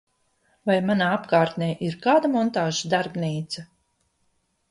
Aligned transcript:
Vai 0.69 0.75
manā 0.85 1.09
apkārtnē 1.17 1.67
ir 1.89 1.99
kāda 2.07 2.33
montāžas 2.37 2.89
darbnīca? 2.95 3.67